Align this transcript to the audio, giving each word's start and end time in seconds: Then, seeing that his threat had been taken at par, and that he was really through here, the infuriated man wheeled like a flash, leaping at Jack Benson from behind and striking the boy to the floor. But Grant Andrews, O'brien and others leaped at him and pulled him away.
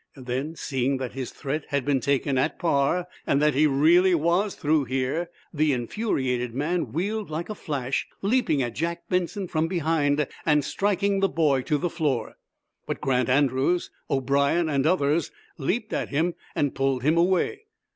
Then, 0.15 0.55
seeing 0.55 0.97
that 0.97 1.11
his 1.11 1.29
threat 1.29 1.65
had 1.67 1.85
been 1.85 1.99
taken 1.99 2.35
at 2.35 2.57
par, 2.57 3.05
and 3.27 3.39
that 3.39 3.53
he 3.53 3.67
was 3.67 3.77
really 3.79 4.49
through 4.49 4.85
here, 4.85 5.29
the 5.53 5.73
infuriated 5.73 6.55
man 6.55 6.91
wheeled 6.91 7.29
like 7.29 7.51
a 7.51 7.53
flash, 7.53 8.07
leaping 8.23 8.63
at 8.63 8.73
Jack 8.73 9.07
Benson 9.09 9.47
from 9.47 9.67
behind 9.67 10.27
and 10.43 10.65
striking 10.65 11.19
the 11.19 11.29
boy 11.29 11.61
to 11.61 11.77
the 11.77 11.87
floor. 11.91 12.37
But 12.87 12.99
Grant 12.99 13.29
Andrews, 13.29 13.91
O'brien 14.09 14.67
and 14.69 14.87
others 14.87 15.29
leaped 15.59 15.93
at 15.93 16.09
him 16.09 16.33
and 16.55 16.73
pulled 16.73 17.03
him 17.03 17.15
away. 17.15 17.65